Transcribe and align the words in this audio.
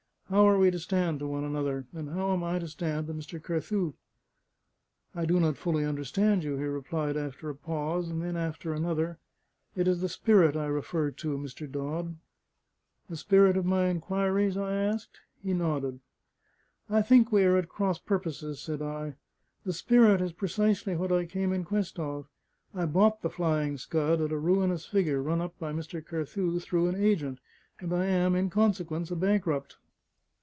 How 0.31 0.47
are 0.47 0.57
we 0.57 0.71
to 0.71 0.79
stand 0.79 1.19
to 1.19 1.27
one 1.27 1.43
another? 1.43 1.87
and 1.91 2.11
how 2.11 2.31
am 2.31 2.41
I 2.41 2.57
to 2.57 2.67
stand 2.69 3.07
to 3.07 3.13
Mr. 3.13 3.43
Carthew?" 3.43 3.95
"I 5.13 5.25
do 5.25 5.41
not 5.41 5.57
fully 5.57 5.83
understand 5.83 6.45
you," 6.45 6.55
he 6.55 6.63
replied, 6.63 7.17
after 7.17 7.49
a 7.49 7.55
pause; 7.55 8.07
and 8.09 8.21
then, 8.21 8.37
after 8.37 8.73
another: 8.73 9.17
"It 9.75 9.89
is 9.89 9.99
the 9.99 10.07
spirit 10.07 10.55
I 10.55 10.67
refer 10.67 11.11
to, 11.11 11.37
Mr. 11.37 11.69
Dodd." 11.69 12.15
"The 13.09 13.17
spirit 13.17 13.57
of 13.57 13.65
my 13.65 13.87
inquiries?" 13.89 14.55
I 14.55 14.73
asked. 14.81 15.19
He 15.43 15.51
nodded. 15.53 15.99
"I 16.89 17.01
think 17.01 17.29
we 17.33 17.43
are 17.43 17.57
at 17.57 17.67
cross 17.67 17.99
purposes," 17.99 18.61
said 18.61 18.81
I. 18.81 19.15
"The 19.65 19.73
spirit 19.73 20.21
is 20.21 20.31
precisely 20.31 20.95
what 20.95 21.11
I 21.11 21.25
came 21.25 21.51
in 21.51 21.65
quest 21.65 21.99
of. 21.99 22.29
I 22.73 22.85
bought 22.85 23.21
the 23.21 23.29
Flying 23.29 23.75
Scud 23.77 24.21
at 24.21 24.31
a 24.31 24.37
ruinous 24.37 24.85
figure, 24.85 25.21
run 25.21 25.41
up 25.41 25.59
by 25.59 25.73
Mr. 25.73 26.01
Carthew 26.01 26.57
through 26.61 26.87
an 26.87 26.95
agent; 26.95 27.39
and 27.81 27.91
I 27.93 28.05
am, 28.05 28.33
in 28.33 28.49
consequence, 28.49 29.11
a 29.11 29.17
bankrupt. 29.17 29.75